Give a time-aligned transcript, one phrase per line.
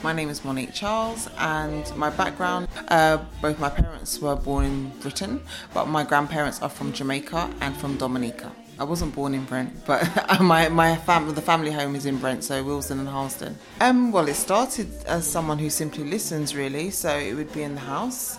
[0.00, 4.90] My name is Monique Charles, and my background uh, both my parents were born in
[5.00, 5.40] Britain,
[5.74, 8.52] but my grandparents are from Jamaica and from Dominica.
[8.78, 10.00] I wasn't born in Brent, but
[10.40, 13.56] my my fam- the family home is in Brent, so Willesden and Harlesden.
[13.80, 16.90] Um, well, it started as someone who simply listens, really.
[16.90, 18.38] So it would be in the house,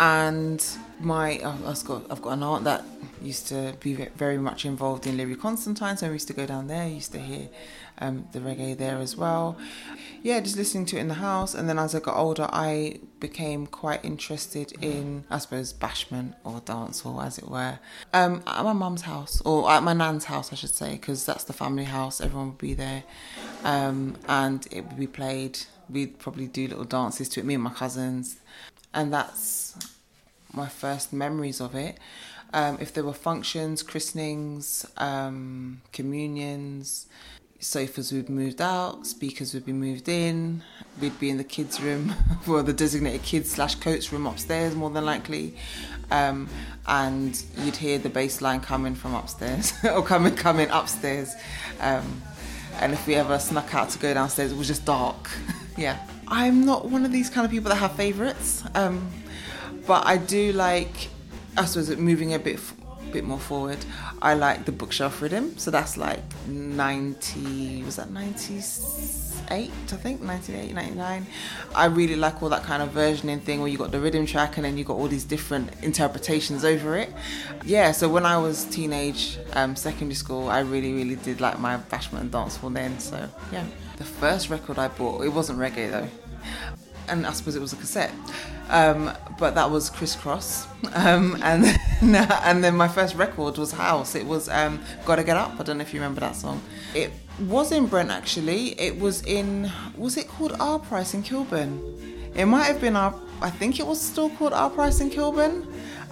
[0.00, 0.64] and
[1.00, 2.84] my I've got I've got an aunt that
[3.22, 6.68] used to be very much involved in Learie Constantine, so we used to go down
[6.68, 6.82] there.
[6.82, 7.48] I used to hear
[7.98, 9.56] um, the reggae there as well.
[10.22, 13.00] Yeah, just listening to it in the house, and then as I got older, I
[13.20, 17.78] became quite interested in, I suppose, bashment or dancehall, as it were,
[18.12, 21.44] um, at my mum's house or at my nan's house, I should say, because that's
[21.44, 22.20] the family house.
[22.20, 23.04] Everyone would be there,
[23.64, 25.60] um, and it would be played.
[25.88, 28.40] We'd probably do little dances to it, me and my cousins,
[28.92, 29.76] and that's
[30.56, 31.98] my first memories of it.
[32.52, 37.06] Um, if there were functions, christenings, um, communions,
[37.58, 40.62] sofas would be moved out, speakers would be moved in.
[41.00, 42.14] We'd be in the kids' room,
[42.48, 45.56] or the designated kids slash coach room upstairs, more than likely.
[46.10, 46.48] Um,
[46.86, 51.34] and you'd hear the bass line coming from upstairs or coming coming upstairs.
[51.80, 52.22] Um,
[52.78, 55.30] and if we ever snuck out to go downstairs, it was just dark.
[55.76, 59.10] yeah, I'm not one of these kind of people that have favourites, um,
[59.86, 61.08] but I do like.
[61.56, 62.60] I suppose moving a bit
[63.12, 63.78] bit more forward.
[64.20, 68.60] I like the bookshelf rhythm, so that's like 90, was that 98,
[69.48, 71.26] I think, 98, 99.
[71.74, 74.56] I really like all that kind of versioning thing where you got the rhythm track
[74.56, 77.10] and then you got all these different interpretations over it.
[77.64, 81.76] Yeah, so when I was teenage, um, secondary school, I really, really did like my
[81.76, 83.64] bashment and dancehall then, so yeah.
[83.96, 86.08] The first record I bought, it wasn't reggae though
[87.08, 88.12] and I suppose it was a cassette.
[88.68, 90.66] Um, but that was Kris Kross.
[90.94, 91.78] Um, and then,
[92.42, 94.14] and then my first record was House.
[94.14, 96.60] It was um, "Gotta Get Up." I don't know if you remember that song.
[96.94, 98.80] It was in Brent actually.
[98.80, 101.80] It was in was it called Our Price in Kilburn?
[102.34, 103.14] It might have been our.
[103.40, 105.66] I think it was still called Our Price in Kilburn.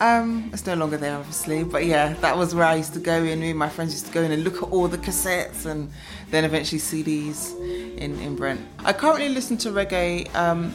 [0.00, 3.22] Um, it's no longer there, obviously, but yeah, that was where I used to go
[3.22, 3.40] in.
[3.40, 5.90] Me and my friends used to go in and look at all the cassettes and
[6.30, 7.54] then eventually CDs
[7.98, 8.62] in, in Brent.
[8.78, 10.34] I currently listen to reggae.
[10.34, 10.72] Um,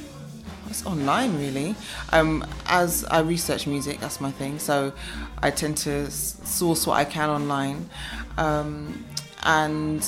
[0.70, 1.76] it's online really.
[2.12, 4.60] Um, as I research music, that's my thing.
[4.60, 4.94] So
[5.42, 7.90] I tend to source what I can online,
[8.38, 9.06] um,
[9.44, 10.06] and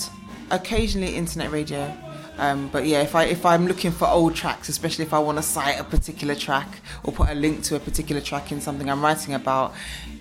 [0.52, 1.96] occasionally internet radio.
[2.38, 5.38] Um, but yeah, if I if I'm looking for old tracks, especially if I want
[5.40, 6.68] to cite a particular track
[7.04, 9.74] or put a link to a particular track in something I'm writing about,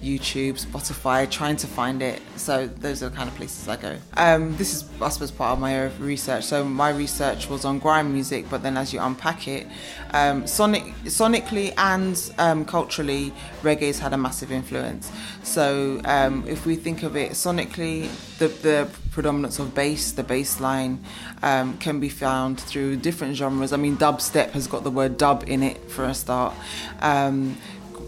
[0.03, 2.23] YouTube, Spotify, trying to find it.
[2.37, 3.99] So those are the kind of places I go.
[4.15, 6.45] Um, this is I suppose part of my research.
[6.45, 9.67] So my research was on grime music, but then as you unpack it,
[10.13, 13.33] um, sonic sonically and um, culturally,
[13.63, 15.13] reggae's had a massive influence.
[15.43, 18.09] So um, if we think of it sonically,
[18.39, 21.05] the the predominance of bass, the bass line,
[21.43, 23.73] um, can be found through different genres.
[23.73, 26.55] I mean, dubstep has got the word dub in it for a start.
[27.01, 27.57] Um,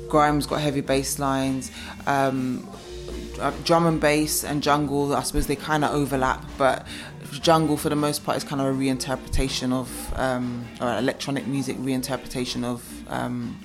[0.09, 1.71] Grime's got heavy bass lines.
[2.07, 2.69] Um,
[3.41, 6.87] uh, drum and bass and jungle, I suppose they kind of overlap, but
[7.41, 11.77] jungle for the most part is kind of a reinterpretation of um, or electronic music
[11.77, 13.59] reinterpretation of um,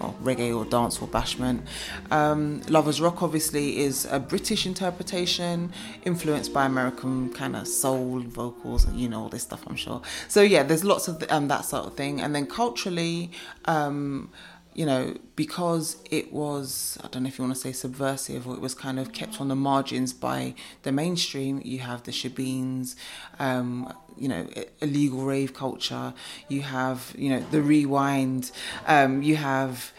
[0.00, 1.62] or reggae or dance or bashment.
[2.10, 5.72] Um, Lovers Rock obviously is a British interpretation
[6.04, 10.02] influenced by American kind of soul vocals and you know all this stuff I'm sure.
[10.28, 12.20] So yeah, there's lots of um, that sort of thing.
[12.20, 13.30] And then culturally,
[13.66, 14.30] um,
[14.76, 18.54] you know, because it was, I don't know if you want to say subversive, or
[18.54, 22.94] it was kind of kept on the margins by the mainstream, you have the shebeens,
[23.38, 24.46] um, you know,
[24.82, 26.12] illegal rave culture,
[26.48, 28.50] you have, you know, the rewind,
[28.86, 29.92] um, you have,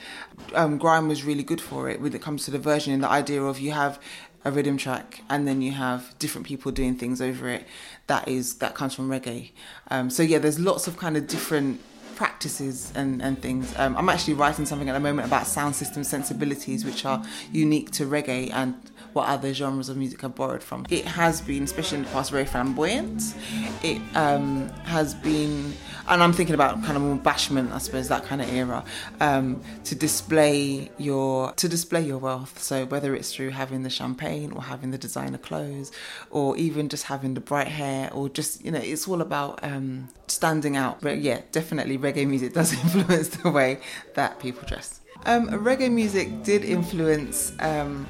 [0.53, 3.09] um, grime was really good for it when it comes to the version and the
[3.09, 3.99] idea of you have
[4.45, 7.65] a rhythm track and then you have different people doing things over it.
[8.05, 9.51] That is that comes from reggae.
[9.89, 11.81] Um, so yeah there's lots of kind of different
[12.17, 13.73] practices and, and things.
[13.77, 17.91] Um, I'm actually writing something at the moment about sound system sensibilities, which are unique
[17.91, 18.73] to reggae and
[19.13, 20.85] what other genres of music have borrowed from.
[20.89, 23.35] It has been, especially in the past, very flamboyant.
[23.83, 25.73] It um, has been,
[26.07, 28.83] and I'm thinking about kind of more bashment, I suppose, that kind of era,
[29.19, 32.59] um, to display your to display your wealth.
[32.61, 35.91] So whether it's through having the champagne or having the designer clothes,
[36.29, 40.09] or even just having the bright hair, or just you know, it's all about um,
[40.27, 41.01] standing out.
[41.01, 43.79] But yeah, definitely reggae music does influence the way
[44.15, 45.01] that people dress.
[45.25, 48.07] Um, reggae music did influence um,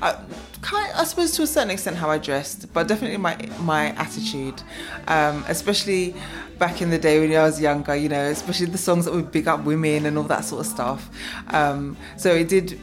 [0.00, 0.16] I,
[0.62, 4.62] I suppose to a certain extent how I dressed, but definitely my my attitude,
[5.08, 6.14] um, especially
[6.58, 7.96] back in the day when I was younger.
[7.96, 10.66] You know, especially the songs that would big up women and all that sort of
[10.66, 11.10] stuff.
[11.48, 12.78] Um, so it did.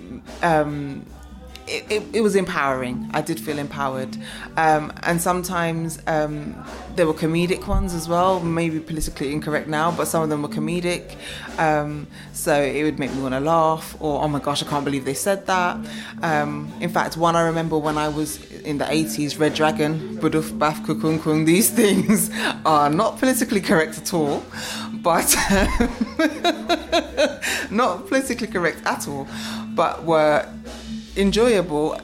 [1.67, 3.09] It, it, it, was empowering.
[3.13, 4.15] I did feel empowered.
[4.55, 6.63] Um, and sometimes um,
[6.95, 10.49] there were comedic ones as well, maybe politically incorrect now, but some of them were
[10.49, 11.15] comedic.
[11.57, 14.85] Um, so it would make me want to laugh, or oh my gosh, I can't
[14.85, 15.77] believe they said that.
[16.21, 20.55] Um, in fact, one I remember when I was in the 80s, Red Dragon, Buduf,
[20.57, 22.29] Baf, Kukung Kung, these things
[22.65, 24.43] are not politically correct at all,
[25.01, 25.35] but
[27.71, 29.27] not politically correct at all,
[29.75, 30.47] but were
[31.17, 31.99] enjoyable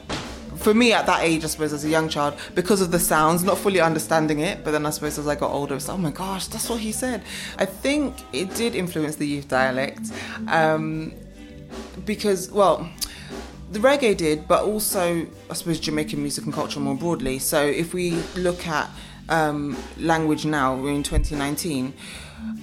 [0.56, 3.42] for me at that age, I suppose, as a young child, because of the sounds,
[3.42, 6.10] not fully understanding it, but then I suppose as I got older, it's oh my
[6.10, 7.22] gosh, that's what he said.
[7.58, 10.10] I think it did influence the youth dialect
[10.48, 11.12] um,
[12.04, 12.88] because, well,
[13.72, 17.38] the reggae did, but also, I suppose, Jamaican music and culture more broadly.
[17.38, 18.90] So if we look at
[19.28, 21.94] um, language now, we're in 2019.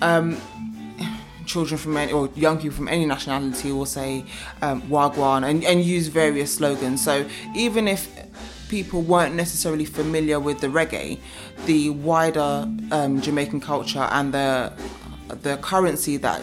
[0.02, 0.40] Um,
[1.50, 4.24] children from any, or young people from any nationality will say
[4.62, 7.04] um, wagwan and, and use various slogans.
[7.04, 7.26] So
[7.56, 8.08] even if
[8.70, 11.20] people weren't necessarily familiar with the reggae,
[11.66, 14.72] the wider um, Jamaican culture and the
[15.42, 16.42] the currency that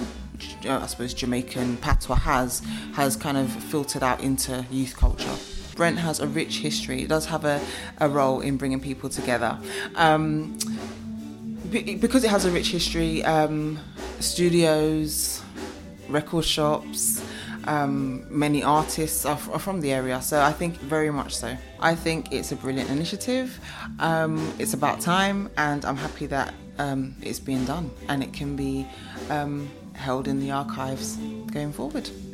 [0.64, 2.62] uh, I suppose Jamaican patois has
[2.94, 5.37] has kind of filtered out into youth culture.
[5.76, 7.02] Brent has a rich history.
[7.02, 7.61] It does have a,
[7.99, 9.59] a role in bringing people together.
[9.94, 10.59] Um,
[11.71, 13.79] because it has a rich history, um,
[14.21, 15.43] studios,
[16.09, 17.23] record shops,
[17.65, 21.57] um, many artists are, f- are, from the area, so I think very much so.
[21.81, 23.59] I think it's a brilliant initiative.
[23.99, 28.57] Um, it's about time, and I'm happy that um, it's being done and it can
[28.57, 28.87] be
[29.31, 31.17] um, held in the archives
[31.53, 32.09] going forward.